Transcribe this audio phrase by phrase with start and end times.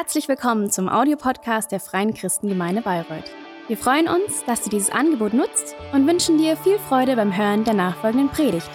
[0.00, 3.32] Herzlich willkommen zum Audiopodcast der Freien Christengemeinde Bayreuth.
[3.66, 7.64] Wir freuen uns, dass du dieses Angebot nutzt und wünschen dir viel Freude beim Hören
[7.64, 8.70] der nachfolgenden Predigt.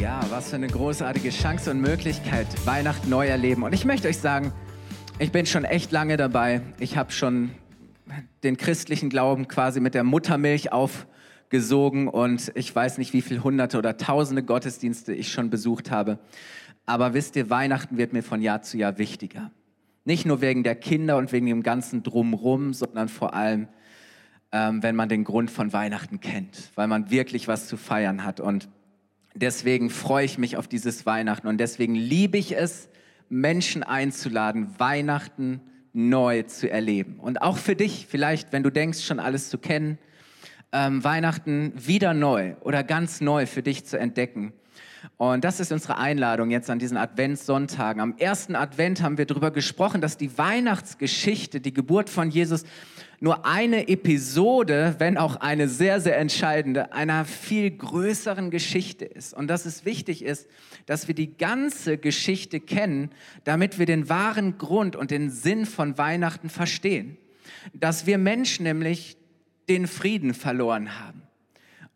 [0.00, 3.62] Ja, was für eine großartige Chance und Möglichkeit, Weihnachten neu erleben.
[3.62, 4.52] Und ich möchte euch sagen,
[5.18, 6.60] ich bin schon echt lange dabei.
[6.78, 7.50] Ich habe schon
[8.42, 13.78] den christlichen Glauben quasi mit der Muttermilch aufgesogen und ich weiß nicht, wie viele hunderte
[13.78, 16.18] oder tausende Gottesdienste ich schon besucht habe.
[16.84, 19.50] Aber wisst ihr, Weihnachten wird mir von Jahr zu Jahr wichtiger.
[20.04, 23.68] Nicht nur wegen der Kinder und wegen dem ganzen Drumrum, sondern vor allem,
[24.52, 28.40] ähm, wenn man den Grund von Weihnachten kennt, weil man wirklich was zu feiern hat.
[28.40, 28.68] Und
[29.34, 32.90] deswegen freue ich mich auf dieses Weihnachten und deswegen liebe ich es,
[33.28, 35.60] Menschen einzuladen, Weihnachten
[35.92, 37.18] neu zu erleben.
[37.20, 39.98] Und auch für dich, vielleicht, wenn du denkst, schon alles zu kennen,
[40.72, 44.52] ähm, Weihnachten wieder neu oder ganz neu für dich zu entdecken.
[45.16, 48.00] Und das ist unsere Einladung jetzt an diesen Adventssonntagen.
[48.00, 52.64] Am ersten Advent haben wir darüber gesprochen, dass die Weihnachtsgeschichte, die Geburt von Jesus,
[53.20, 59.34] nur eine Episode, wenn auch eine sehr, sehr entscheidende, einer viel größeren Geschichte ist.
[59.34, 60.48] Und dass es wichtig ist,
[60.86, 63.10] dass wir die ganze Geschichte kennen,
[63.44, 67.16] damit wir den wahren Grund und den Sinn von Weihnachten verstehen.
[67.72, 69.16] Dass wir Menschen nämlich
[69.68, 71.22] den Frieden verloren haben.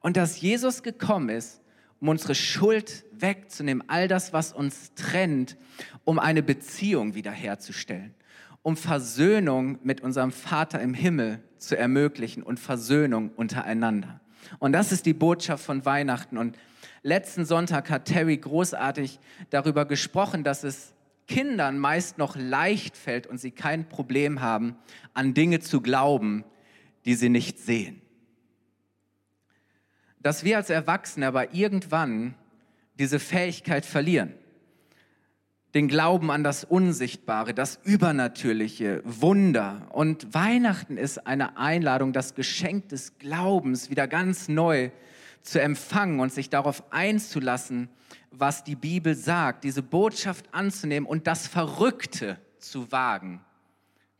[0.00, 1.60] Und dass Jesus gekommen ist,
[2.00, 5.56] um unsere Schuld wegzunehmen, all das, was uns trennt,
[6.04, 8.14] um eine Beziehung wiederherzustellen
[8.62, 14.20] um Versöhnung mit unserem Vater im Himmel zu ermöglichen und Versöhnung untereinander.
[14.58, 16.38] Und das ist die Botschaft von Weihnachten.
[16.38, 16.58] Und
[17.02, 20.92] letzten Sonntag hat Terry großartig darüber gesprochen, dass es
[21.26, 24.76] Kindern meist noch leicht fällt und sie kein Problem haben,
[25.14, 26.44] an Dinge zu glauben,
[27.04, 28.00] die sie nicht sehen.
[30.20, 32.34] Dass wir als Erwachsene aber irgendwann
[32.98, 34.34] diese Fähigkeit verlieren
[35.74, 39.86] den Glauben an das Unsichtbare, das Übernatürliche, Wunder.
[39.92, 44.90] Und Weihnachten ist eine Einladung, das Geschenk des Glaubens wieder ganz neu
[45.42, 47.88] zu empfangen und sich darauf einzulassen,
[48.30, 53.40] was die Bibel sagt, diese Botschaft anzunehmen und das Verrückte zu wagen,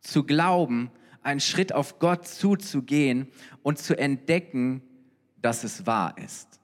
[0.00, 0.91] zu glauben,
[1.22, 3.28] einen Schritt auf Gott zuzugehen
[3.62, 4.82] und zu entdecken,
[5.41, 6.60] dass es wahr ist.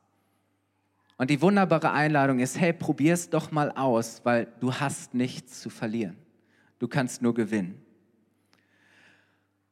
[1.17, 5.71] Und die wunderbare Einladung ist, hey, probier's doch mal aus, weil du hast nichts zu
[5.71, 6.17] verlieren.
[6.79, 7.81] Du kannst nur gewinnen.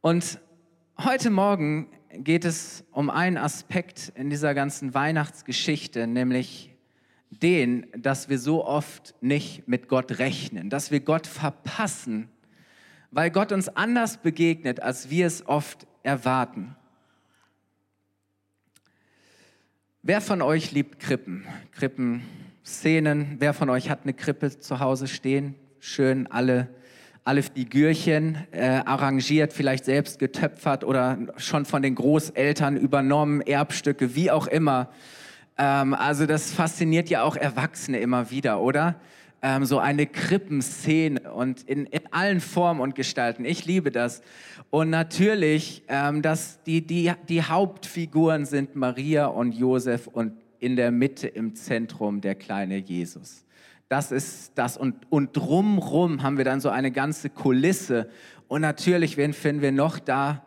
[0.00, 0.40] Und
[0.98, 6.76] heute Morgen geht es um einen Aspekt in dieser ganzen Weihnachtsgeschichte, nämlich
[7.30, 12.28] den, dass wir so oft nicht mit Gott rechnen, dass wir Gott verpassen,
[13.10, 16.76] weil Gott uns anders begegnet, als wir es oft erwarten.
[20.04, 21.44] Wer von euch liebt Krippen?
[21.70, 23.36] Krippenszenen?
[23.38, 25.54] Wer von euch hat eine Krippe zu Hause stehen?
[25.78, 26.66] Schön alle,
[27.22, 34.32] alle Figürchen äh, arrangiert, vielleicht selbst getöpfert oder schon von den Großeltern übernommen, Erbstücke, wie
[34.32, 34.88] auch immer.
[35.56, 38.96] Ähm, also das fasziniert ja auch Erwachsene immer wieder, oder?
[39.42, 43.44] Ähm, so eine Krippenszene und in, in allen Formen und Gestalten.
[43.44, 44.22] Ich liebe das.
[44.70, 50.92] Und natürlich, ähm, dass die, die, die Hauptfiguren sind Maria und Josef und in der
[50.92, 53.44] Mitte im Zentrum der kleine Jesus.
[53.88, 54.76] Das ist das.
[54.76, 58.08] Und, und drumrum haben wir dann so eine ganze Kulisse.
[58.46, 60.44] Und natürlich, wen finden wir noch da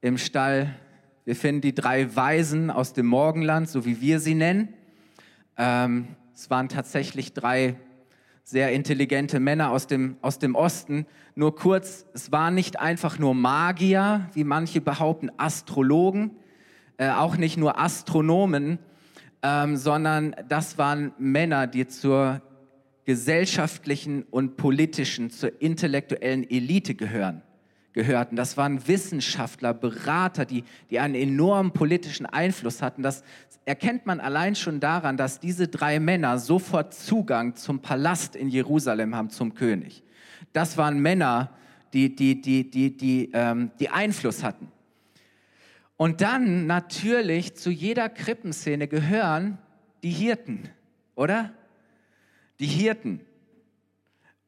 [0.00, 0.74] im Stall?
[1.26, 4.68] Wir finden die drei Weisen aus dem Morgenland, so wie wir sie nennen.
[5.58, 7.76] Ähm, es waren tatsächlich drei
[8.42, 11.06] sehr intelligente Männer aus dem, aus dem Osten.
[11.34, 16.32] Nur kurz, es waren nicht einfach nur Magier, wie manche behaupten, Astrologen,
[16.98, 18.78] äh, auch nicht nur Astronomen,
[19.42, 22.42] ähm, sondern das waren Männer, die zur
[23.04, 27.42] gesellschaftlichen und politischen, zur intellektuellen Elite gehören
[27.94, 28.36] gehörten.
[28.36, 33.02] Das waren Wissenschaftler, Berater, die, die einen enormen politischen Einfluss hatten.
[33.02, 33.24] Das
[33.64, 39.14] erkennt man allein schon daran, dass diese drei Männer sofort Zugang zum Palast in Jerusalem
[39.16, 40.02] haben, zum König.
[40.52, 41.50] Das waren Männer,
[41.94, 44.68] die, die, die, die, die, ähm, die Einfluss hatten.
[45.96, 49.58] Und dann natürlich zu jeder Krippenszene gehören
[50.02, 50.68] die Hirten,
[51.14, 51.52] oder?
[52.58, 53.20] Die Hirten.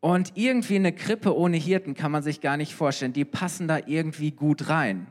[0.06, 3.12] Und irgendwie eine Krippe ohne Hirten kann man sich gar nicht vorstellen.
[3.12, 5.08] Die passen da irgendwie gut rein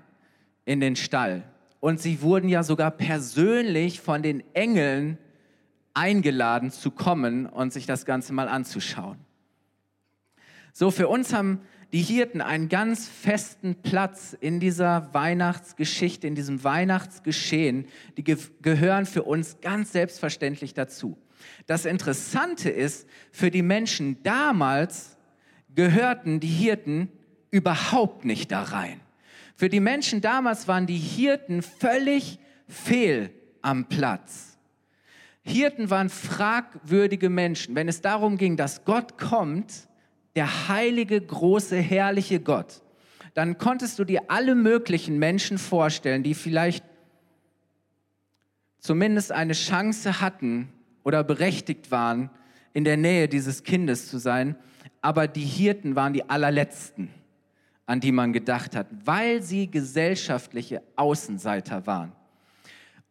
[0.63, 1.43] in den Stall.
[1.81, 5.17] Und sie wurden ja sogar persönlich von den Engeln
[5.93, 9.17] eingeladen zu kommen und sich das Ganze mal anzuschauen.
[10.71, 11.59] So, für uns haben
[11.91, 17.85] die Hirten einen ganz festen Platz in dieser Weihnachtsgeschichte, in diesem Weihnachtsgeschehen.
[18.15, 21.17] Die ge gehören für uns ganz selbstverständlich dazu.
[21.65, 25.17] Das Interessante ist, für die Menschen damals
[25.73, 27.09] gehörten die Hirten
[27.51, 28.99] überhaupt nicht da rein.
[29.55, 34.57] Für die Menschen damals waren die Hirten völlig fehl am Platz.
[35.43, 37.75] Hirten waren fragwürdige Menschen.
[37.75, 39.87] Wenn es darum ging, dass Gott kommt,
[40.35, 42.81] der heilige, große, herrliche Gott,
[43.35, 46.83] dann konntest du dir alle möglichen Menschen vorstellen, die vielleicht
[48.79, 50.69] zumindest eine Chance hatten
[51.05, 52.29] oder berechtigt waren,
[52.73, 54.57] in der Nähe dieses Kindes zu sein.
[55.01, 57.09] Aber die Hirten waren die allerletzten,
[57.85, 62.11] an die man gedacht hat, weil sie gesellschaftliche Außenseiter waren.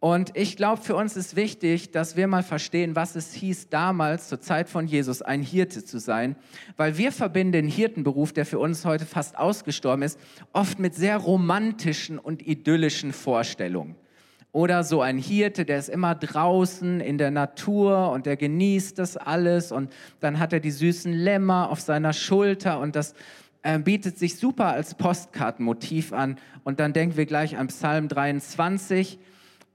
[0.00, 4.28] Und ich glaube, für uns ist wichtig, dass wir mal verstehen, was es hieß damals
[4.28, 6.36] zur Zeit von Jesus, ein Hirte zu sein,
[6.76, 10.20] weil wir verbinden den Hirtenberuf, der für uns heute fast ausgestorben ist,
[10.52, 13.96] oft mit sehr romantischen und idyllischen Vorstellungen.
[14.54, 19.16] Oder so ein Hirte, der ist immer draußen in der Natur und der genießt das
[19.16, 23.16] alles und dann hat er die süßen Lämmer auf seiner Schulter und das
[23.64, 26.38] äh, bietet sich super als Postkartenmotiv an.
[26.62, 29.18] Und dann denken wir gleich an Psalm 23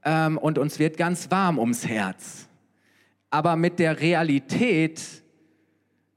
[0.02, 2.48] ähm, und uns wird ganz warm ums Herz.
[3.28, 5.02] Aber mit der Realität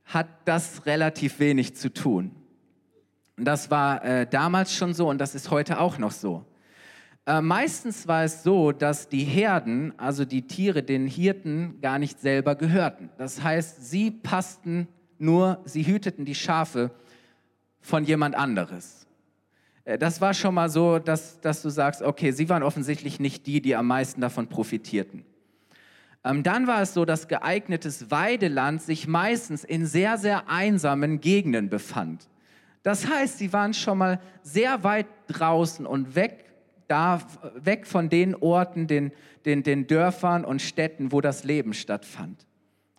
[0.05, 2.31] hat das relativ wenig zu tun.
[3.35, 6.45] Und das war äh, damals schon so und das ist heute auch noch so.
[7.25, 12.19] Äh, meistens war es so, dass die Herden, also die Tiere, den Hirten gar nicht
[12.19, 13.09] selber gehörten.
[13.17, 14.87] Das heißt, sie passten
[15.19, 16.91] nur, sie hüteten die Schafe
[17.79, 19.07] von jemand anderes.
[19.85, 23.47] Äh, das war schon mal so, dass, dass du sagst, okay, sie waren offensichtlich nicht
[23.47, 25.23] die, die am meisten davon profitierten.
[26.25, 31.69] Ähm, dann war es so, dass geeignetes Weideland sich meistens in sehr, sehr einsamen Gegenden
[31.69, 32.27] befand.
[32.81, 36.42] Das heißt, sie waren schon mal sehr weit draußen und weg,
[36.87, 37.21] da,
[37.55, 39.11] weg von den Orten, den,
[39.45, 42.45] den, den Dörfern und Städten, wo das Leben stattfand.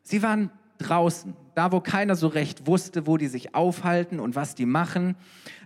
[0.02, 4.54] Sie waren draußen, da wo keiner so recht wusste, wo die sich aufhalten und was
[4.54, 5.16] die machen.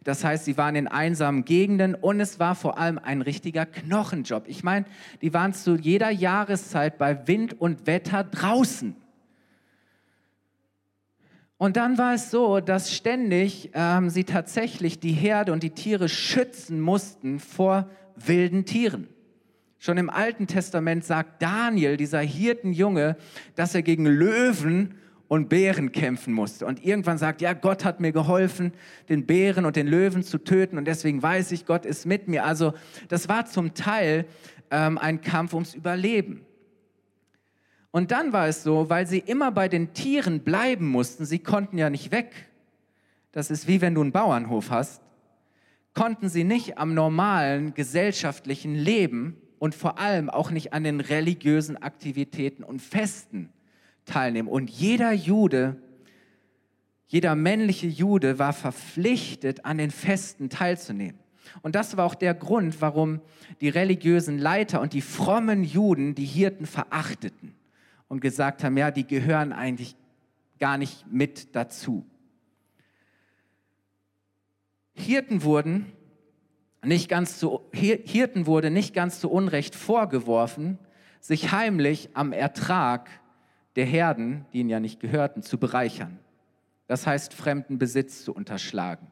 [0.04, 4.44] Das heißt, sie waren in einsamen Gegenden und es war vor allem ein richtiger Knochenjob.
[4.46, 4.86] Ich meine,
[5.22, 8.96] die waren zu jeder Jahreszeit bei Wind und Wetter draußen.
[11.56, 16.08] Und dann war es so, dass ständig ähm, sie tatsächlich die Herde und die Tiere
[16.08, 17.90] schützen mussten vor
[18.26, 19.08] wilden Tieren.
[19.78, 23.16] Schon im Alten Testament sagt Daniel, dieser Hirtenjunge,
[23.54, 24.94] dass er gegen Löwen
[25.28, 26.66] und Bären kämpfen musste.
[26.66, 28.72] Und irgendwann sagt, ja, Gott hat mir geholfen,
[29.08, 32.44] den Bären und den Löwen zu töten und deswegen weiß ich, Gott ist mit mir.
[32.44, 32.72] Also
[33.08, 34.26] das war zum Teil
[34.70, 36.44] ähm, ein Kampf ums Überleben.
[37.90, 41.78] Und dann war es so, weil sie immer bei den Tieren bleiben mussten, sie konnten
[41.78, 42.32] ja nicht weg.
[43.32, 45.02] Das ist wie wenn du einen Bauernhof hast,
[45.98, 51.76] konnten sie nicht am normalen gesellschaftlichen Leben und vor allem auch nicht an den religiösen
[51.76, 53.52] Aktivitäten und Festen
[54.04, 54.46] teilnehmen.
[54.46, 55.82] Und jeder Jude,
[57.08, 61.18] jeder männliche Jude war verpflichtet, an den Festen teilzunehmen.
[61.62, 63.20] Und das war auch der Grund, warum
[63.60, 67.56] die religiösen Leiter und die frommen Juden die Hirten verachteten
[68.06, 69.96] und gesagt haben, ja, die gehören eigentlich
[70.60, 72.06] gar nicht mit dazu.
[74.98, 75.92] Hirten wurden
[76.84, 80.78] nicht ganz zu, Hirten wurde nicht ganz zu Unrecht vorgeworfen,
[81.20, 83.08] sich heimlich am Ertrag
[83.76, 86.18] der Herden, die ihnen ja nicht gehörten, zu bereichern.
[86.86, 89.08] Das heißt, fremden Besitz zu unterschlagen.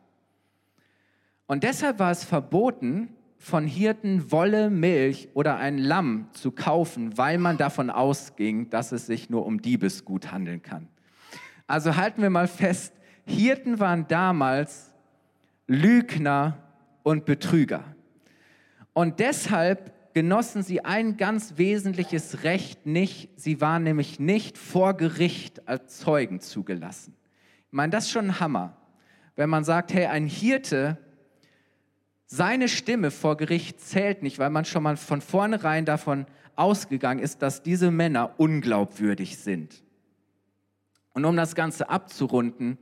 [1.46, 3.08] Und deshalb war es verboten,
[3.38, 9.06] von Hirten Wolle, Milch oder ein Lamm zu kaufen, weil man davon ausging, dass es
[9.06, 10.88] sich nur um Diebesgut handeln kann.
[11.66, 12.94] Also halten wir mal fest,
[13.26, 14.92] Hirten waren damals
[15.66, 16.62] Lügner
[17.02, 17.84] und Betrüger.
[18.92, 23.28] Und deshalb genossen sie ein ganz wesentliches Recht nicht.
[23.36, 27.14] Sie waren nämlich nicht vor Gericht als Zeugen zugelassen.
[27.66, 28.76] Ich meine, das ist schon ein Hammer.
[29.34, 30.96] Wenn man sagt, hey, ein Hirte,
[32.24, 37.42] seine Stimme vor Gericht zählt nicht, weil man schon mal von vornherein davon ausgegangen ist,
[37.42, 39.84] dass diese Männer unglaubwürdig sind.
[41.12, 42.78] Und um das Ganze abzurunden,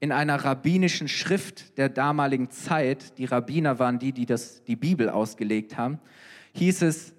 [0.00, 5.08] in einer rabbinischen Schrift der damaligen Zeit, die Rabbiner waren die, die das, die Bibel
[5.08, 5.98] ausgelegt haben,
[6.52, 7.14] hieß es,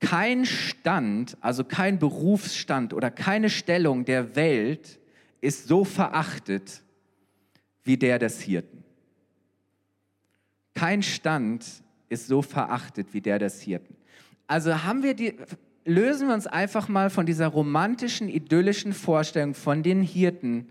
[0.00, 5.00] kein Stand, also kein Berufsstand oder keine Stellung der Welt
[5.40, 6.82] ist so verachtet
[7.82, 8.84] wie der des Hirten.
[10.74, 11.64] Kein Stand
[12.08, 13.96] ist so verachtet wie der des Hirten.
[14.46, 15.34] Also haben wir die,
[15.84, 20.68] lösen wir uns einfach mal von dieser romantischen, idyllischen Vorstellung von den Hirten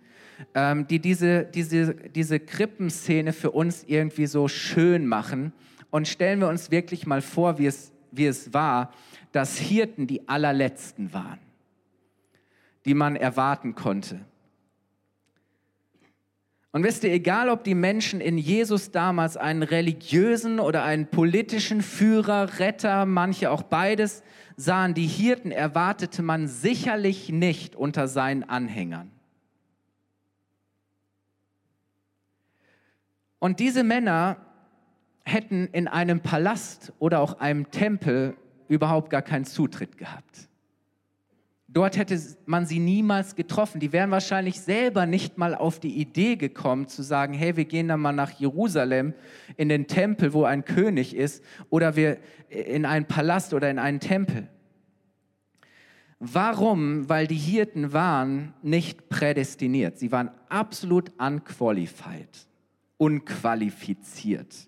[0.53, 5.53] ähm, die diese, diese, diese Krippenszene für uns irgendwie so schön machen.
[5.89, 8.91] Und stellen wir uns wirklich mal vor, wie es, wie es war,
[9.31, 11.39] dass Hirten die allerletzten waren,
[12.85, 14.19] die man erwarten konnte.
[16.71, 21.81] Und wisst ihr, egal ob die Menschen in Jesus damals einen religiösen oder einen politischen
[21.81, 24.21] Führer, Retter, manche auch beides
[24.57, 29.11] sahen, die Hirten erwartete man sicherlich nicht unter seinen Anhängern.
[33.47, 34.35] Und diese Männer
[35.23, 38.35] hätten in einem Palast oder auch einem Tempel
[38.67, 40.49] überhaupt gar keinen Zutritt gehabt.
[41.69, 43.79] Dort hätte man sie niemals getroffen.
[43.79, 47.87] Die wären wahrscheinlich selber nicht mal auf die Idee gekommen zu sagen, hey, wir gehen
[47.87, 49.13] dann mal nach Jerusalem
[49.55, 52.17] in den Tempel, wo ein König ist, oder wir
[52.49, 54.49] in einen Palast oder in einen Tempel.
[56.19, 57.07] Warum?
[57.07, 59.99] Weil die Hirten waren nicht prädestiniert.
[59.99, 62.46] Sie waren absolut unqualified,
[62.97, 64.67] unqualifiziert.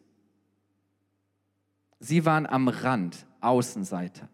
[1.99, 4.29] Sie waren am Rand, Außenseiter.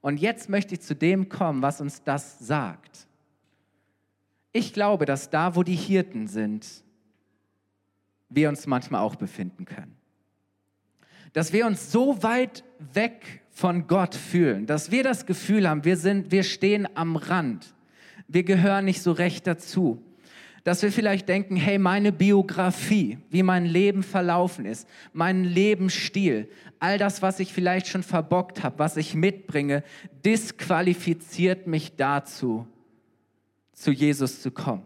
[0.00, 3.06] Und jetzt möchte ich zu dem kommen, was uns das sagt.
[4.52, 6.84] Ich glaube, dass da, wo die Hirten sind,
[8.28, 9.96] wir uns manchmal auch befinden können.
[11.32, 15.96] Dass wir uns so weit weg von Gott fühlen, dass wir das Gefühl haben, wir,
[15.96, 17.74] sind, wir stehen am Rand,
[18.28, 20.02] wir gehören nicht so recht dazu
[20.66, 26.48] dass wir vielleicht denken, hey, meine Biografie, wie mein Leben verlaufen ist, mein Lebensstil,
[26.80, 29.84] all das, was ich vielleicht schon verbockt habe, was ich mitbringe,
[30.24, 32.66] disqualifiziert mich dazu,
[33.74, 34.82] zu Jesus zu kommen.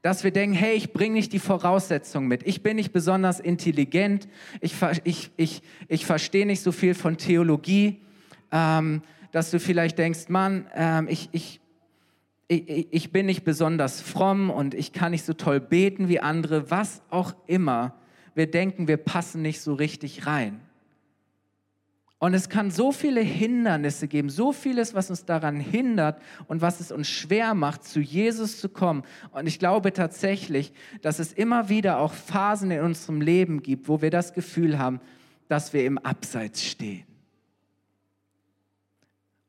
[0.00, 2.46] Dass wir denken, hey, ich bringe nicht die Voraussetzungen mit.
[2.46, 4.28] Ich bin nicht besonders intelligent.
[4.60, 8.00] Ich, ich, ich, ich verstehe nicht so viel von Theologie.
[8.52, 9.02] Ähm,
[9.32, 11.60] dass du vielleicht denkst, Mann, ähm, ich, ich,
[12.52, 17.00] ich, bin nicht besonders fromm und ich kann nicht so toll beten wie andere, was
[17.08, 17.94] auch immer.
[18.34, 20.60] Wir denken, wir passen nicht so richtig rein.
[22.18, 26.80] Und es kann so viele Hindernisse geben, so vieles, was uns daran hindert und was
[26.80, 29.04] es uns schwer macht, zu Jesus zu kommen.
[29.30, 34.02] Und ich glaube tatsächlich, dass es immer wieder auch Phasen in unserem Leben gibt, wo
[34.02, 35.00] wir das Gefühl haben,
[35.46, 37.06] dass wir im Abseits stehen.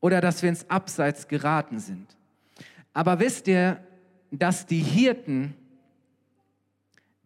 [0.02, 2.16] Oder dass wir ins Abseits geraten sind.
[2.94, 3.82] Aber wisst ihr,
[4.32, 5.54] dass die Hirten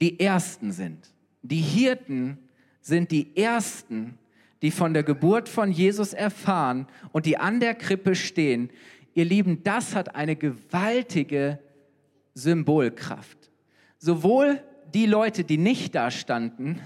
[0.02, 1.10] die Ersten sind?
[1.42, 2.38] Die Hirten
[2.82, 4.18] sind die Ersten,
[4.62, 8.70] die von der Geburt von Jesus erfahren und die an der Krippe stehen.
[9.14, 11.60] Ihr Lieben, das hat eine gewaltige
[12.34, 13.52] Symbolkraft.
[13.98, 14.62] Sowohl
[14.94, 16.80] die Leute, die nicht da standen,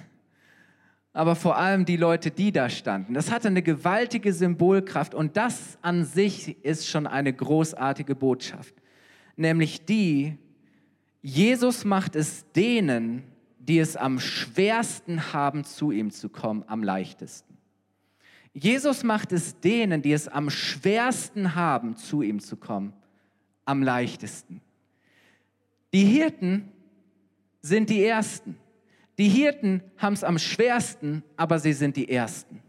[1.14, 3.14] aber vor allem die Leute, die da standen.
[3.14, 8.76] Das hatte eine gewaltige Symbolkraft und das an sich ist schon eine großartige Botschaft,
[9.36, 10.38] nämlich die,
[11.22, 13.24] Jesus macht es denen,
[13.60, 17.58] die es am schwersten haben, zu ihm zu kommen, am leichtesten.
[18.54, 22.94] Jesus macht es denen, die es am schwersten haben, zu ihm zu kommen,
[23.66, 24.62] am leichtesten.
[25.94, 26.72] Die Hirten
[27.62, 28.58] sind die Ersten.
[29.20, 32.62] Die Hirten haben es am schwersten, aber sie sind die Ersten.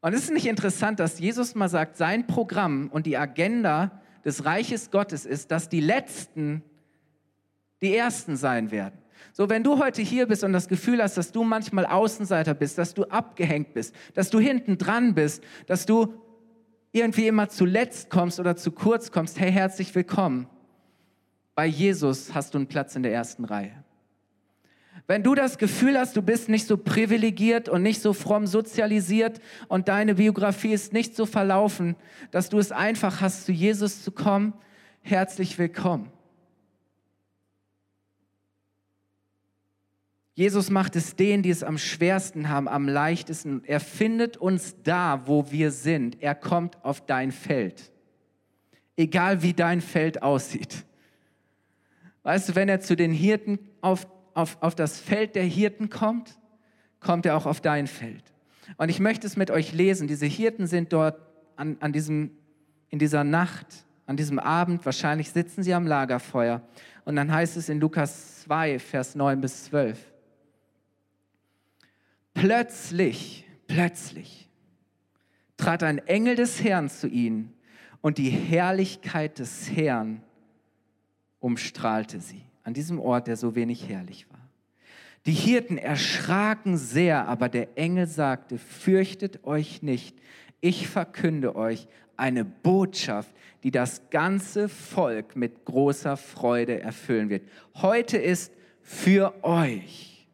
[0.00, 4.46] Und es ist nicht interessant, dass Jesus mal sagt, sein Programm und die Agenda des
[4.46, 6.62] Reiches Gottes ist, dass die Letzten
[7.82, 8.98] die Ersten sein werden.
[9.34, 12.78] So, wenn du heute hier bist und das Gefühl hast, dass du manchmal Außenseiter bist,
[12.78, 16.14] dass du abgehängt bist, dass du hinten dran bist, dass du
[16.90, 20.48] irgendwie immer zuletzt kommst oder zu kurz kommst, hey, herzlich willkommen.
[21.54, 23.84] Bei Jesus hast du einen Platz in der ersten Reihe.
[25.08, 29.40] Wenn du das Gefühl hast, du bist nicht so privilegiert und nicht so fromm sozialisiert
[29.66, 31.96] und deine Biografie ist nicht so verlaufen,
[32.30, 34.52] dass du es einfach hast, zu Jesus zu kommen,
[35.00, 36.12] herzlich willkommen.
[40.34, 43.64] Jesus macht es denen, die es am schwersten haben, am leichtesten.
[43.64, 46.22] Er findet uns da, wo wir sind.
[46.22, 47.90] Er kommt auf dein Feld.
[48.94, 50.84] Egal wie dein Feld aussieht.
[52.24, 54.06] Weißt du, wenn er zu den Hirten auf
[54.38, 56.38] auf, auf das Feld der Hirten kommt,
[57.00, 58.22] kommt er auch auf dein Feld.
[58.76, 60.06] Und ich möchte es mit euch lesen.
[60.06, 61.20] Diese Hirten sind dort
[61.56, 62.30] an, an diesem,
[62.88, 63.66] in dieser Nacht,
[64.06, 66.62] an diesem Abend, wahrscheinlich sitzen sie am Lagerfeuer.
[67.04, 69.98] Und dann heißt es in Lukas 2, Vers 9 bis 12.
[72.34, 74.48] Plötzlich, plötzlich
[75.56, 77.52] trat ein Engel des Herrn zu ihnen
[78.00, 80.22] und die Herrlichkeit des Herrn
[81.40, 84.46] umstrahlte sie an diesem Ort, der so wenig herrlich war.
[85.24, 90.14] Die Hirten erschraken sehr, aber der Engel sagte, fürchtet euch nicht,
[90.60, 93.30] Ich verkünde euch eine Botschaft,
[93.62, 97.48] die das ganze Volk mit großer Freude erfüllen wird.
[97.76, 100.28] Heute ist für euch,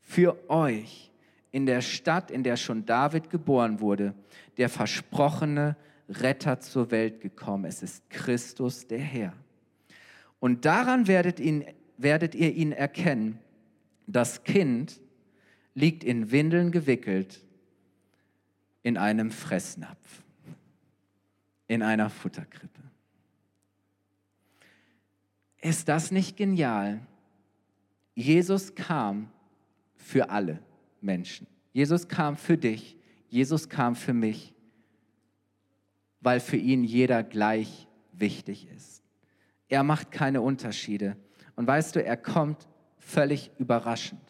[0.00, 1.12] für euch
[1.50, 4.12] in der Stadt, in der schon David geboren wurde,
[4.58, 5.76] der versprochene
[6.10, 7.64] Retter zur Welt gekommen.
[7.64, 9.32] Es ist Christus der Herr.
[10.44, 11.64] Und daran werdet, ihn,
[11.96, 13.38] werdet ihr ihn erkennen.
[14.06, 15.00] Das Kind
[15.72, 17.42] liegt in Windeln gewickelt
[18.82, 20.22] in einem Fressnapf,
[21.66, 22.82] in einer Futterkrippe.
[25.62, 27.00] Ist das nicht genial?
[28.14, 29.30] Jesus kam
[29.96, 30.62] für alle
[31.00, 31.46] Menschen.
[31.72, 32.98] Jesus kam für dich.
[33.30, 34.52] Jesus kam für mich,
[36.20, 39.03] weil für ihn jeder gleich wichtig ist.
[39.74, 41.16] Er macht keine Unterschiede.
[41.56, 44.20] Und weißt du, er kommt völlig überraschend.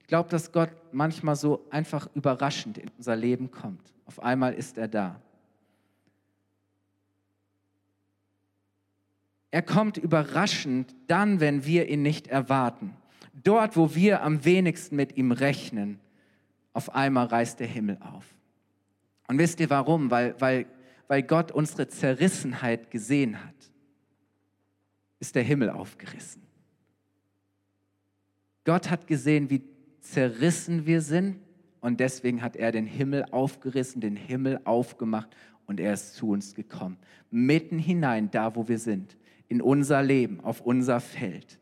[0.00, 3.94] Ich glaube, dass Gott manchmal so einfach überraschend in unser Leben kommt.
[4.06, 5.22] Auf einmal ist er da.
[9.52, 12.96] Er kommt überraschend dann, wenn wir ihn nicht erwarten.
[13.44, 16.00] Dort, wo wir am wenigsten mit ihm rechnen,
[16.72, 18.24] auf einmal reißt der Himmel auf.
[19.28, 20.10] Und wisst ihr warum?
[20.10, 20.66] Weil, weil,
[21.06, 23.54] weil Gott unsere Zerrissenheit gesehen hat,
[25.20, 26.42] ist der Himmel aufgerissen.
[28.64, 29.62] Gott hat gesehen, wie
[30.00, 31.38] zerrissen wir sind
[31.80, 35.34] und deswegen hat er den Himmel aufgerissen, den Himmel aufgemacht
[35.66, 36.98] und er ist zu uns gekommen.
[37.30, 39.16] Mitten hinein, da wo wir sind,
[39.48, 41.58] in unser Leben, auf unser Feld.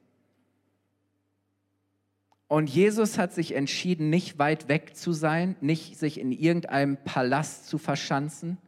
[2.48, 7.66] Und Jesus hat sich entschieden, nicht weit weg zu sein, nicht sich in irgendeinem Palast
[7.66, 8.58] zu verschanzen,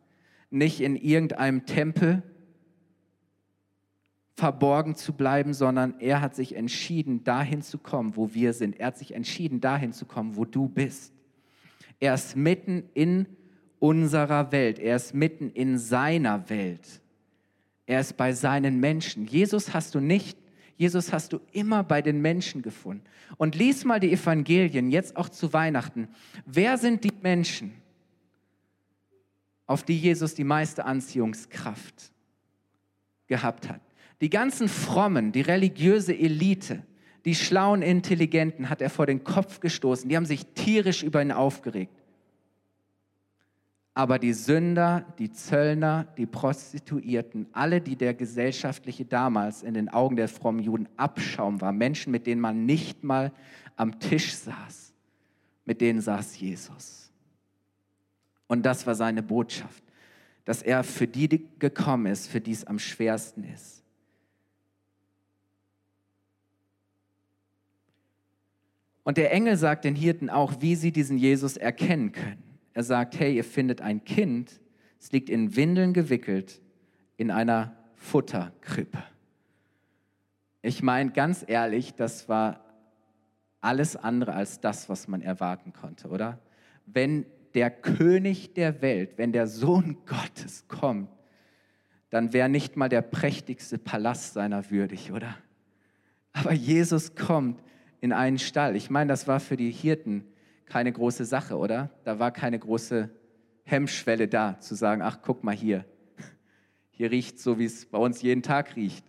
[0.51, 2.23] nicht in irgendeinem Tempel,
[4.39, 8.79] verborgen zu bleiben, sondern er hat sich entschieden, dahin zu kommen, wo wir sind.
[8.79, 11.13] Er hat sich entschieden, dahin zu kommen, wo du bist.
[11.99, 13.27] Er ist mitten in
[13.81, 14.79] unserer Welt.
[14.79, 17.01] Er ist mitten in seiner Welt.
[17.85, 19.27] Er ist bei seinen Menschen.
[19.27, 20.39] Jesus hast du nicht,
[20.77, 23.03] Jesus hast du immer bei den Menschen gefunden.
[23.39, 26.07] Und lies mal die Evangelien, jetzt auch zu Weihnachten.
[26.47, 27.73] Wer sind die Menschen,
[29.67, 32.13] auf die Jesus die meiste Anziehungskraft
[33.27, 33.81] gehabt hat?
[34.21, 36.83] Die ganzen Frommen, die religiöse Elite,
[37.25, 40.09] die schlauen Intelligenten hat er vor den Kopf gestoßen.
[40.09, 41.93] Die haben sich tierisch über ihn aufgeregt.
[43.95, 50.15] Aber die Sünder, die Zöllner, die Prostituierten, alle, die der gesellschaftliche damals in den Augen
[50.15, 53.33] der frommen Juden Abschaum war, Menschen, mit denen man nicht mal
[53.75, 54.93] am Tisch saß,
[55.65, 57.11] mit denen saß Jesus.
[58.47, 59.83] Und das war seine Botschaft,
[60.45, 63.83] dass er für die gekommen ist, für die es am schwersten ist.
[69.09, 72.43] Und der Engel sagt den Hirten auch, wie sie diesen Jesus erkennen können.
[72.75, 74.61] Er sagt, hey, ihr findet ein Kind,
[75.01, 76.61] es liegt in Windeln gewickelt
[77.17, 79.03] in einer Futterkrippe.
[80.61, 82.63] Ich meine, ganz ehrlich, das war
[83.63, 86.39] alles andere als das, was man erwarten konnte, oder?
[86.85, 91.09] Wenn der König der Welt, wenn der Sohn Gottes kommt,
[92.11, 95.35] dann wäre nicht mal der prächtigste Palast seiner würdig, oder?
[96.35, 97.63] Aber Jesus kommt
[98.01, 98.77] in einen Stall.
[98.77, 100.25] Ich meine, das war für die Hirten
[100.67, 101.91] keine große Sache, oder?
[102.05, 103.11] Da war keine große
[103.65, 105.85] Hemmschwelle da, zu sagen, ach, guck mal hier.
[106.91, 109.05] Hier riecht so, wie es bei uns jeden Tag riecht.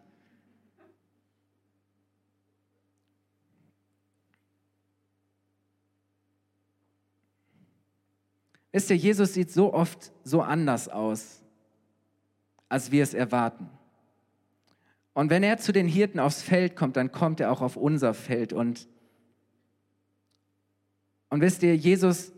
[8.72, 11.42] Wisst ihr, Jesus sieht so oft so anders aus,
[12.68, 13.70] als wir es erwarten.
[15.20, 18.14] Und wenn er zu den Hirten aufs Feld kommt, dann kommt er auch auf unser
[18.14, 18.54] Feld.
[18.54, 18.88] Und,
[21.30, 22.32] und wisst ihr, Jesus,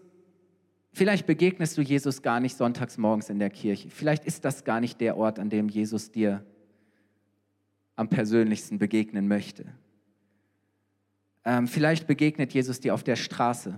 [0.92, 3.92] vielleicht begegnest du Jesus gar nicht sonntags morgens in der Kirche.
[3.92, 6.44] Vielleicht ist das gar nicht der Ort, an dem Jesus dir
[7.98, 9.68] am persönlichsten begegnen möchte.
[11.46, 13.78] Ähm, vielleicht begegnet Jesus dir auf der Straße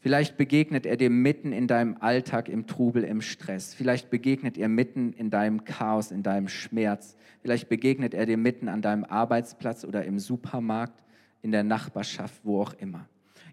[0.00, 3.74] Vielleicht begegnet er dir mitten in deinem Alltag, im Trubel, im Stress.
[3.74, 7.16] Vielleicht begegnet er mitten in deinem Chaos, in deinem Schmerz.
[7.42, 11.02] Vielleicht begegnet er dir mitten an deinem Arbeitsplatz oder im Supermarkt,
[11.42, 13.08] in der Nachbarschaft, wo auch immer.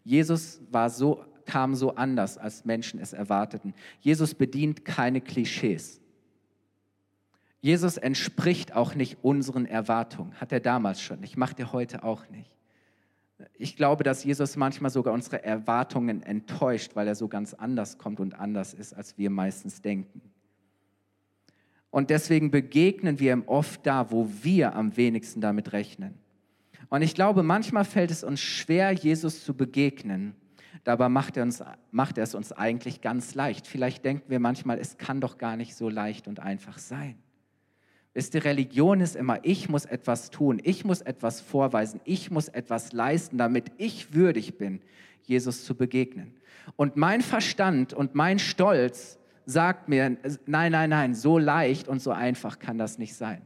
[0.05, 3.73] Jesus war so, kam so anders, als Menschen es erwarteten.
[3.99, 5.99] Jesus bedient keine Klischees.
[7.59, 10.33] Jesus entspricht auch nicht unseren Erwartungen.
[10.39, 12.56] Hat er damals schon nicht, macht er heute auch nicht.
[13.53, 18.19] Ich glaube, dass Jesus manchmal sogar unsere Erwartungen enttäuscht, weil er so ganz anders kommt
[18.19, 20.21] und anders ist, als wir meistens denken.
[21.89, 26.15] Und deswegen begegnen wir ihm oft da, wo wir am wenigsten damit rechnen.
[26.89, 30.35] Und ich glaube, manchmal fällt es uns schwer, Jesus zu begegnen,
[30.87, 33.67] Dabei macht er, uns, macht er es uns eigentlich ganz leicht.
[33.67, 37.17] Vielleicht denken wir manchmal, es kann doch gar nicht so leicht und einfach sein.
[38.17, 42.47] Wisst ihr, Religion ist immer, ich muss etwas tun, ich muss etwas vorweisen, ich muss
[42.47, 44.81] etwas leisten, damit ich würdig bin,
[45.21, 46.33] Jesus zu begegnen.
[46.77, 52.09] Und mein Verstand und mein Stolz sagt mir, nein, nein, nein, so leicht und so
[52.09, 53.43] einfach kann das nicht sein.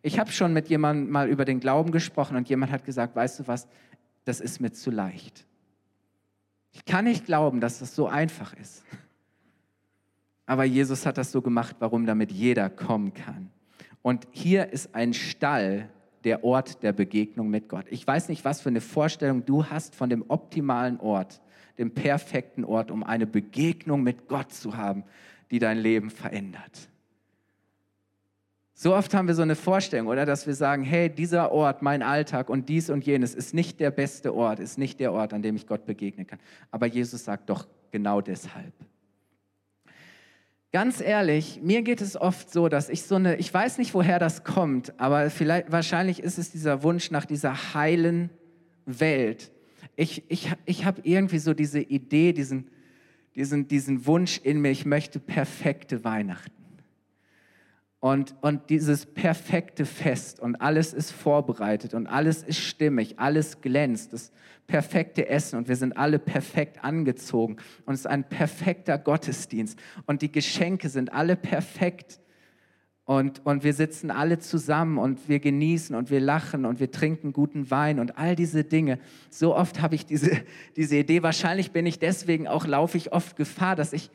[0.00, 3.40] Ich habe schon mit jemandem mal über den Glauben gesprochen und jemand hat gesagt, weißt
[3.40, 3.68] du was,
[4.24, 5.44] das ist mir zu leicht.
[6.72, 8.82] Ich kann nicht glauben, dass das so einfach ist.
[10.46, 13.50] Aber Jesus hat das so gemacht, warum damit jeder kommen kann.
[14.06, 15.88] Und hier ist ein Stall,
[16.22, 17.86] der Ort der Begegnung mit Gott.
[17.90, 21.40] Ich weiß nicht, was für eine Vorstellung du hast von dem optimalen Ort,
[21.76, 25.02] dem perfekten Ort, um eine Begegnung mit Gott zu haben,
[25.50, 26.88] die dein Leben verändert.
[28.74, 32.04] So oft haben wir so eine Vorstellung, oder, dass wir sagen, hey, dieser Ort, mein
[32.04, 35.42] Alltag und dies und jenes ist nicht der beste Ort, ist nicht der Ort, an
[35.42, 36.38] dem ich Gott begegnen kann.
[36.70, 38.72] Aber Jesus sagt doch genau deshalb.
[40.72, 44.18] Ganz ehrlich, mir geht es oft so, dass ich so eine, ich weiß nicht, woher
[44.18, 48.30] das kommt, aber vielleicht, wahrscheinlich ist es dieser Wunsch nach dieser heilen
[48.84, 49.52] Welt.
[49.94, 52.68] Ich, ich, ich habe irgendwie so diese Idee, diesen,
[53.34, 56.55] diesen, diesen Wunsch in mir, ich möchte perfekte Weihnachten.
[58.06, 64.12] Und, und dieses perfekte Fest und alles ist vorbereitet und alles ist stimmig, alles glänzt,
[64.12, 64.30] das
[64.68, 70.22] perfekte Essen und wir sind alle perfekt angezogen und es ist ein perfekter Gottesdienst und
[70.22, 72.20] die Geschenke sind alle perfekt
[73.06, 77.32] und, und wir sitzen alle zusammen und wir genießen und wir lachen und wir trinken
[77.32, 79.00] guten Wein und all diese Dinge.
[79.30, 80.30] So oft habe ich diese,
[80.76, 84.12] diese Idee, wahrscheinlich bin ich deswegen auch, laufe ich oft Gefahr, dass ich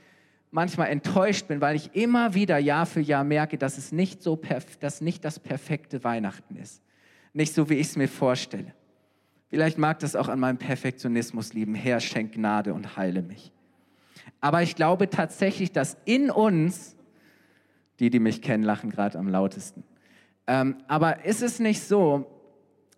[0.51, 4.39] manchmal enttäuscht bin, weil ich immer wieder Jahr für Jahr merke, dass es nicht so
[4.79, 6.81] dass nicht das perfekte Weihnachten ist.
[7.33, 8.73] Nicht so, wie ich es mir vorstelle.
[9.49, 11.75] Vielleicht mag das auch an meinem Perfektionismus lieben.
[11.75, 13.51] Herr, schenk Gnade und heile mich.
[14.41, 16.95] Aber ich glaube tatsächlich, dass in uns,
[17.99, 19.83] die, die mich kennen, lachen gerade am lautesten.
[20.47, 22.27] Ähm, aber ist es nicht so,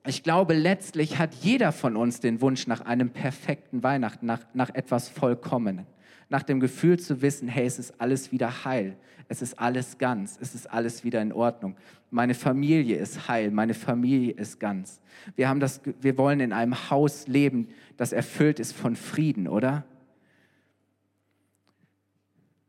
[0.05, 4.69] ich glaube, letztlich hat jeder von uns den Wunsch nach einem perfekten Weihnachten, nach, nach
[4.73, 5.85] etwas Vollkommenen
[6.29, 8.95] nach dem Gefühl zu wissen, hey, es ist alles wieder heil,
[9.27, 11.75] es ist alles ganz, es ist alles wieder in Ordnung.
[12.11, 15.01] Meine Familie ist heil, meine Familie ist ganz.
[15.35, 19.85] Wir, haben das, wir wollen in einem Haus leben, das erfüllt ist von Frieden, oder?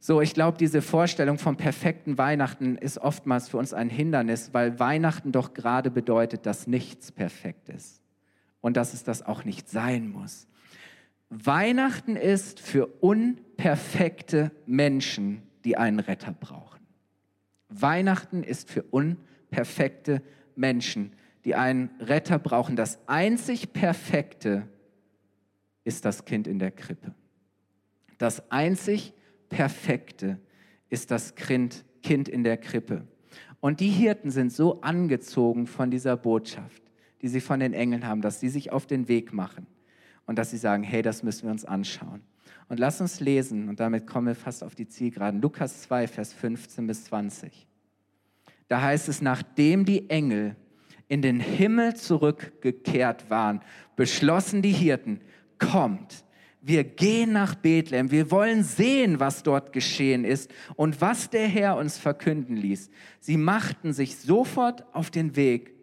[0.07, 4.79] So, ich glaube, diese Vorstellung vom perfekten Weihnachten ist oftmals für uns ein Hindernis, weil
[4.79, 8.03] Weihnachten doch gerade bedeutet, dass nichts perfekt ist
[8.61, 10.47] und dass es das auch nicht sein muss.
[11.37, 16.81] Weihnachten ist für unperfekte Menschen, die einen Retter brauchen.
[17.69, 20.23] Weihnachten ist für unperfekte
[20.55, 21.13] Menschen,
[21.45, 22.77] die einen Retter brauchen.
[22.77, 24.69] Das einzig Perfekte
[25.83, 27.15] ist das Kind in der Krippe.
[28.19, 29.13] Das einzig
[29.49, 30.39] Perfekte
[30.89, 31.85] ist das Kind,
[32.29, 33.09] in der Krippe.
[33.59, 36.83] Und die Hirten sind so angezogen von dieser Botschaft,
[37.23, 39.67] die sie von den Engeln haben, dass sie sich auf den Weg machen
[40.27, 42.23] und dass sie sagen, hey, das müssen wir uns anschauen.
[42.69, 46.33] Und lass uns lesen, und damit kommen wir fast auf die Zielgeraden, Lukas 2, Vers
[46.33, 47.67] 15 bis 20.
[48.69, 50.57] Da heißt es, nachdem die Engel
[51.09, 53.61] in den Himmel zurückgekehrt waren,
[53.97, 55.21] beschlossen die Hirten,
[55.59, 56.25] kommt,
[56.67, 61.77] wir gehen nach Bethlehem, wir wollen sehen, was dort geschehen ist und was der Herr
[61.77, 62.89] uns verkünden ließ.
[63.21, 65.75] Sie machten sich sofort auf den Weg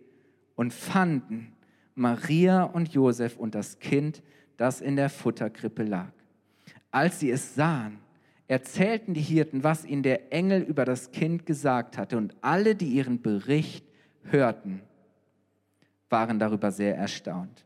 [0.56, 1.54] und fanden
[1.96, 4.22] Maria und Josef und das Kind,
[4.58, 6.12] das in der Futterkrippe lag.
[6.92, 8.00] Als sie es sahen,
[8.48, 12.90] erzählten die Hirten, was ihnen der Engel über das Kind gesagt hatte, und alle, die
[12.90, 13.86] ihren Bericht
[14.24, 14.82] hörten,
[16.10, 17.66] waren darüber sehr erstaunt.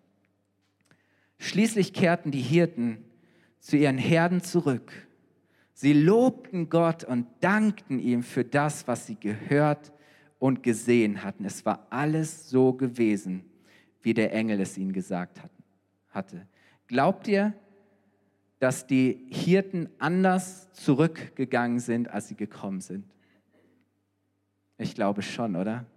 [1.39, 3.03] Schließlich kehrten die Hirten
[3.59, 4.91] zu ihren Herden zurück.
[5.73, 9.91] Sie lobten Gott und dankten ihm für das, was sie gehört
[10.39, 11.43] und gesehen hatten.
[11.45, 13.43] Es war alles so gewesen,
[14.05, 15.41] wie der Engel es ihnen gesagt
[16.09, 16.45] hatte.
[16.85, 17.53] Glaubt ihr,
[18.59, 23.03] dass die Hirten anders zurückgegangen sind, als sie gekommen sind?
[24.77, 25.87] Ich glaube schon, oder?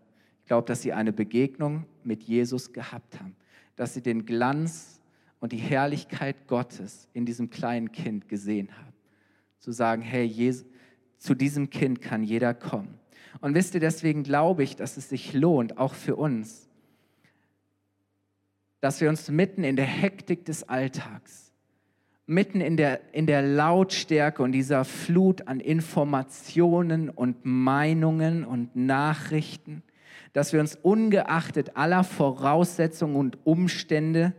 [0.40, 3.36] Ich glaube, dass sie eine Begegnung mit Jesus gehabt haben,
[3.76, 5.02] dass sie den Glanz
[5.38, 8.94] und die Herrlichkeit Gottes in diesem kleinen Kind gesehen haben.
[9.58, 10.64] Zu sagen, hey, Jesus,
[11.18, 12.98] zu diesem Kind kann jeder kommen.
[13.42, 16.67] Und wisst ihr, deswegen glaube ich, dass es sich lohnt, auch für uns,
[18.80, 21.52] dass wir uns mitten in der Hektik des Alltags,
[22.26, 29.82] mitten in der, in der Lautstärke und dieser Flut an Informationen und Meinungen und Nachrichten,
[30.32, 34.34] dass wir uns ungeachtet aller Voraussetzungen und Umstände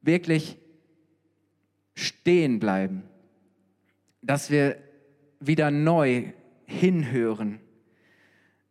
[0.00, 0.58] wirklich
[1.94, 3.02] stehen bleiben,
[4.22, 4.76] dass wir
[5.40, 6.32] wieder neu
[6.64, 7.60] hinhören,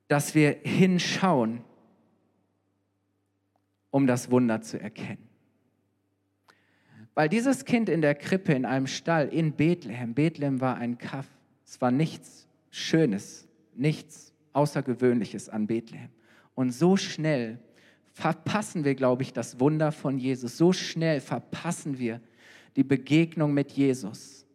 [0.08, 1.64] dass wir hinschauen,
[3.92, 5.30] um das Wunder zu erkennen.
[7.14, 11.28] Weil dieses Kind in der Krippe, in einem Stall in Bethlehem, Bethlehem war ein Kaff,
[11.66, 16.10] es war nichts Schönes, nichts Außergewöhnliches an Bethlehem.
[16.56, 17.60] Und so schnell
[18.14, 20.58] verpassen wir, glaube ich, das Wunder von Jesus.
[20.58, 22.22] So schnell verpassen wir
[22.76, 24.46] die Begegnung mit Jesus,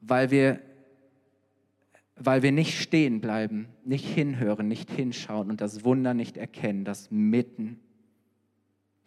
[0.00, 0.60] weil wir,
[2.22, 7.10] weil wir nicht stehen bleiben, nicht hinhören, nicht hinschauen und das Wunder nicht erkennen, das
[7.10, 7.80] mitten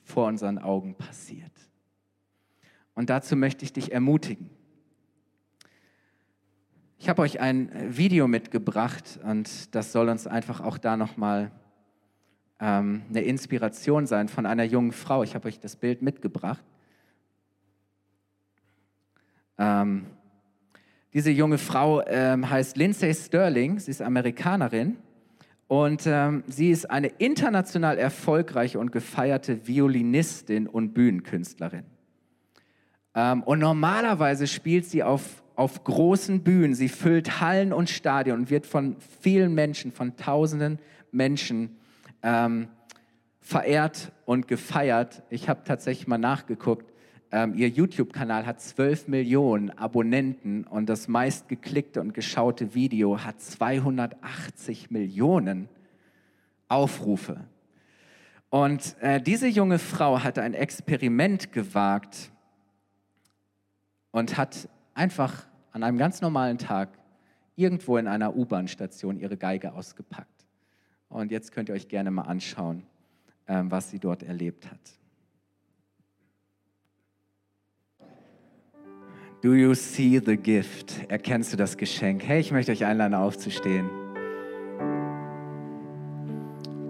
[0.02, 1.52] vor unseren Augen passiert.
[2.96, 4.50] Und dazu möchte ich dich ermutigen.
[6.98, 11.52] Ich habe euch ein Video mitgebracht und das soll uns einfach auch da nochmal
[12.60, 15.22] ähm, eine Inspiration sein von einer jungen Frau.
[15.22, 16.64] Ich habe euch das Bild mitgebracht.
[19.60, 20.08] Ähm,
[21.14, 24.98] diese junge Frau ähm, heißt Lindsay Sterling, sie ist Amerikanerin
[25.68, 31.86] und ähm, sie ist eine international erfolgreiche und gefeierte Violinistin und Bühnenkünstlerin.
[33.16, 38.50] Ähm, und normalerweise spielt sie auf, auf großen Bühnen, sie füllt Hallen und Stadien und
[38.50, 40.80] wird von vielen Menschen, von tausenden
[41.12, 41.78] Menschen
[42.24, 42.70] ähm,
[43.40, 45.22] verehrt und gefeiert.
[45.30, 46.93] Ich habe tatsächlich mal nachgeguckt.
[47.34, 54.92] Ähm, ihr YouTube-Kanal hat 12 Millionen Abonnenten und das meistgeklickte und geschaute Video hat 280
[54.92, 55.68] Millionen
[56.68, 57.44] Aufrufe.
[58.52, 62.32] Und äh, diese junge Frau hat ein Experiment gewagt
[64.12, 67.00] und hat einfach an einem ganz normalen Tag
[67.56, 70.46] irgendwo in einer U-Bahn-Station ihre Geige ausgepackt.
[71.10, 72.84] Und jetzt könnt ihr euch gerne mal anschauen,
[73.48, 75.03] ähm, was sie dort erlebt hat.
[79.44, 81.02] Do you see the gift?
[81.10, 82.24] Erkennst du das Geschenk?
[82.26, 83.90] Hey, ich möchte euch einladen, aufzustehen.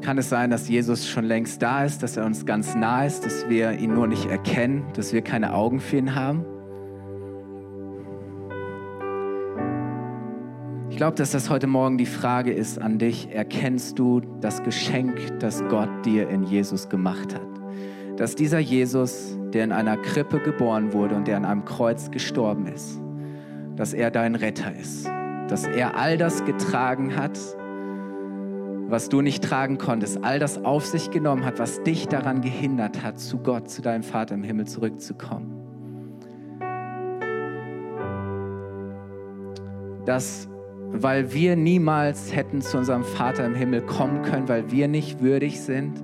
[0.02, 3.26] Kann es sein, dass Jesus schon längst da ist, dass er uns ganz nah ist,
[3.26, 6.46] dass wir ihn nur nicht erkennen, dass wir keine Augen für ihn haben?
[10.92, 13.30] Ich glaube, dass das heute Morgen die Frage ist an dich.
[13.32, 17.63] Erkennst du das Geschenk, das Gott dir in Jesus gemacht hat?
[18.24, 22.68] Dass dieser Jesus, der in einer Krippe geboren wurde und der an einem Kreuz gestorben
[22.68, 23.02] ist,
[23.76, 25.08] dass er dein Retter ist.
[25.50, 27.38] Dass er all das getragen hat,
[28.88, 33.04] was du nicht tragen konntest, all das auf sich genommen hat, was dich daran gehindert
[33.04, 35.60] hat, zu Gott, zu deinem Vater im Himmel zurückzukommen.
[40.06, 40.48] Dass
[40.94, 45.60] weil wir niemals hätten zu unserem Vater im Himmel kommen können, weil wir nicht würdig
[45.60, 46.02] sind.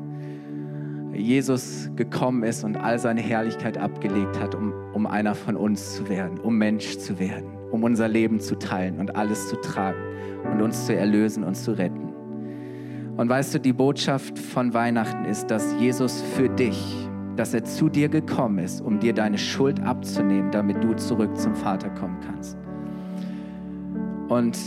[1.13, 6.07] Jesus gekommen ist und all seine Herrlichkeit abgelegt hat, um, um einer von uns zu
[6.09, 9.99] werden, um Mensch zu werden, um unser Leben zu teilen und alles zu tragen
[10.51, 12.13] und uns zu erlösen und zu retten.
[13.17, 16.95] Und weißt du, die Botschaft von Weihnachten ist, dass Jesus für dich,
[17.35, 21.53] dass er zu dir gekommen ist, um dir deine Schuld abzunehmen, damit du zurück zum
[21.53, 22.57] Vater kommen kannst.
[24.29, 24.57] Und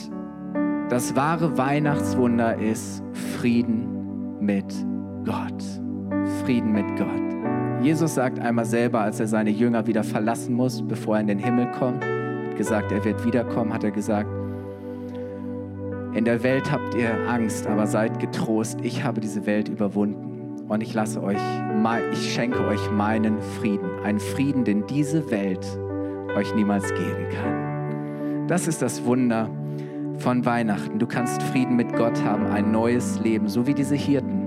[0.90, 3.02] das wahre Weihnachtswunder ist
[3.38, 4.66] Frieden mit
[5.24, 5.81] Gott.
[6.44, 7.84] Frieden mit Gott.
[7.84, 11.38] Jesus sagt einmal selber, als er seine Jünger wieder verlassen muss, bevor er in den
[11.38, 14.28] Himmel kommt, hat gesagt, er wird wiederkommen, hat er gesagt,
[16.14, 20.80] in der Welt habt ihr Angst, aber seid getrost, ich habe diese Welt überwunden und
[20.82, 21.38] ich lasse euch,
[22.12, 25.64] ich schenke euch meinen Frieden, einen Frieden, den diese Welt
[26.36, 28.48] euch niemals geben kann.
[28.48, 29.48] Das ist das Wunder
[30.18, 30.98] von Weihnachten.
[30.98, 34.41] Du kannst Frieden mit Gott haben, ein neues Leben, so wie diese Hirten,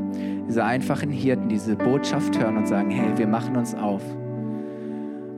[0.47, 4.03] diese einfachen Hirten, diese Botschaft hören und sagen, hey, wir machen uns auf.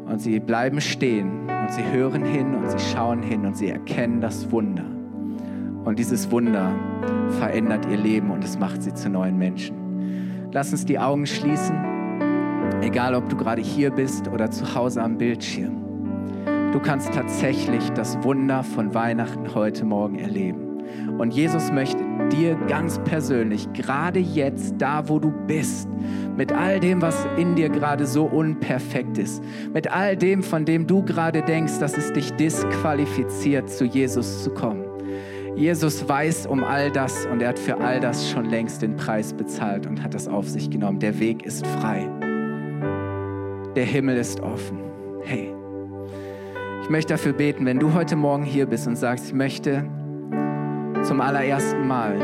[0.05, 4.21] Und sie bleiben stehen und sie hören hin und sie schauen hin und sie erkennen
[4.21, 4.85] das Wunder.
[5.83, 6.71] Und dieses Wunder
[7.39, 10.49] verändert ihr Leben und es macht sie zu neuen Menschen.
[10.51, 11.75] Lass uns die Augen schließen,
[12.81, 15.77] egal ob du gerade hier bist oder zu Hause am Bildschirm.
[16.71, 20.83] Du kannst tatsächlich das Wunder von Weihnachten heute Morgen erleben.
[21.17, 25.87] Und Jesus möchte dir ganz persönlich, gerade jetzt, da wo du bist,
[26.35, 30.87] mit all dem, was in dir gerade so unperfekt ist, mit all dem, von dem
[30.87, 34.85] du gerade denkst, dass es dich disqualifiziert, zu Jesus zu kommen.
[35.55, 39.33] Jesus weiß um all das und er hat für all das schon längst den Preis
[39.33, 40.99] bezahlt und hat das auf sich genommen.
[40.99, 42.07] Der Weg ist frei.
[43.75, 44.77] Der Himmel ist offen.
[45.23, 45.51] Hey,
[46.83, 49.83] ich möchte dafür beten, wenn du heute Morgen hier bist und sagst, ich möchte
[51.03, 52.17] zum allerersten Mal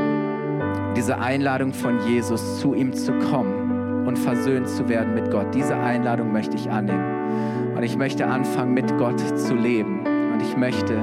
[0.95, 5.53] diese Einladung von Jesus zu ihm zu kommen und versöhnt zu werden mit Gott.
[5.53, 7.75] Diese Einladung möchte ich annehmen.
[7.75, 10.01] Und ich möchte anfangen, mit Gott zu leben.
[10.33, 10.97] Und ich möchte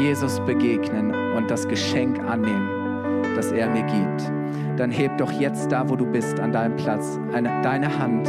[0.00, 4.32] Jesus begegnen und das Geschenk annehmen, das er mir gibt.
[4.76, 8.28] Dann heb doch jetzt da, wo du bist, an deinem Platz, eine, deine Hand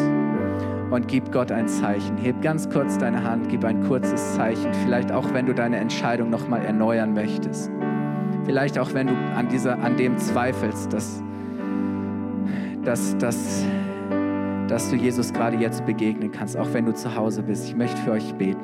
[0.90, 2.18] und gib Gott ein Zeichen.
[2.18, 4.74] Heb ganz kurz deine Hand, gib ein kurzes Zeichen.
[4.86, 7.72] Vielleicht auch, wenn du deine Entscheidung nochmal erneuern möchtest.
[8.48, 11.22] Vielleicht auch, wenn du an, dieser, an dem zweifelst, dass,
[12.86, 13.66] dass, dass,
[14.70, 17.66] dass du Jesus gerade jetzt begegnen kannst, auch wenn du zu Hause bist.
[17.66, 18.64] Ich möchte für euch beten.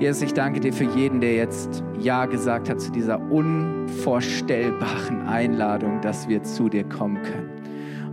[0.00, 6.00] Jesus, ich danke dir für jeden, der jetzt Ja gesagt hat zu dieser unvorstellbaren Einladung,
[6.00, 7.50] dass wir zu dir kommen können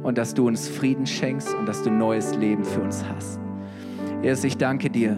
[0.04, 3.40] und dass du uns Frieden schenkst und dass du neues Leben für uns hast.
[4.22, 5.16] Jesus, ich danke dir,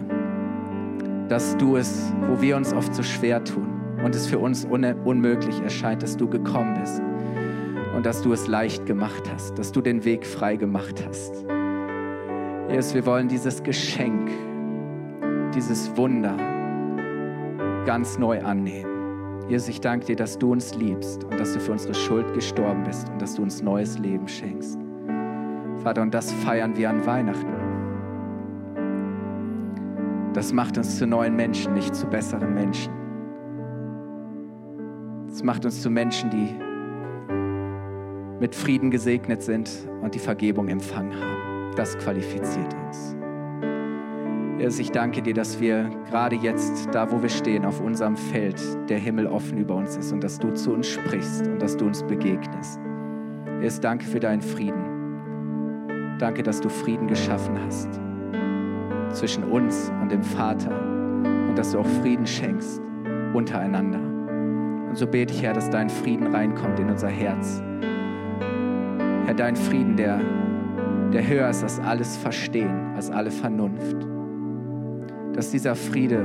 [1.28, 3.73] dass du es, wo wir uns oft so schwer tun
[4.04, 7.02] und es für uns un unmöglich erscheint, dass du gekommen bist
[7.96, 11.44] und dass du es leicht gemacht hast, dass du den Weg frei gemacht hast.
[12.68, 14.30] Jesus, wir wollen dieses Geschenk,
[15.54, 16.36] dieses Wunder
[17.86, 18.90] ganz neu annehmen.
[19.48, 22.84] Jesus, ich danke dir, dass du uns liebst und dass du für unsere Schuld gestorben
[22.84, 24.78] bist und dass du uns neues Leben schenkst.
[25.82, 27.52] Vater, und das feiern wir an Weihnachten.
[30.34, 33.03] Das macht uns zu neuen Menschen, nicht zu besseren Menschen.
[35.44, 36.54] Macht uns zu Menschen, die
[38.40, 41.76] mit Frieden gesegnet sind und die Vergebung empfangen haben.
[41.76, 43.14] Das qualifiziert uns.
[44.58, 48.58] Jesus, ich danke dir, dass wir gerade jetzt, da wo wir stehen, auf unserem Feld,
[48.88, 51.84] der Himmel offen über uns ist und dass du zu uns sprichst und dass du
[51.84, 52.80] uns begegnest.
[53.60, 56.16] Jesus, danke für deinen Frieden.
[56.18, 58.00] Danke, dass du Frieden geschaffen hast
[59.10, 60.70] zwischen uns und dem Vater
[61.48, 62.80] und dass du auch Frieden schenkst
[63.34, 64.13] untereinander.
[64.94, 67.60] Und so bete ich, Herr, dass dein Frieden reinkommt in unser Herz.
[69.26, 70.20] Herr, dein Frieden, der,
[71.12, 74.14] der höher ist als alles Verstehen, als alle Vernunft
[75.34, 76.24] dass dieser Friede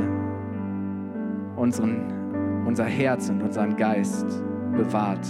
[1.56, 4.28] unseren, unser Herz und unseren Geist
[4.76, 5.28] bewahrt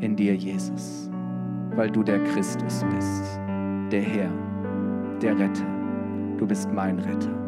[0.00, 1.10] in dir, Jesus,
[1.76, 3.40] weil du der Christus bist,
[3.92, 4.30] der Herr,
[5.20, 5.66] der Retter.
[6.38, 7.47] Du bist mein Retter.